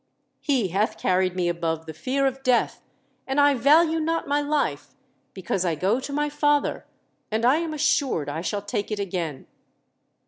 [0.39, 2.81] He hath carried me above the fear of death,
[3.27, 4.95] and I value not my life,
[5.35, 6.87] because I go to my Father,
[7.29, 9.45] and I am assured I shall take it again.